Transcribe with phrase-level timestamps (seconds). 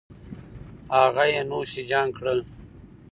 [0.97, 2.39] هغه یې نوش جان کړل